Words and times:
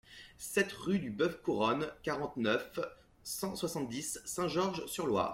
sept 0.39 0.71
rue 0.71 0.97
du 0.97 1.11
Boeuf 1.11 1.43
Couronne, 1.43 1.87
quarante-neuf, 2.01 2.79
cent 3.21 3.55
soixante-dix, 3.55 4.19
Saint-Georges-sur-Loire 4.25 5.29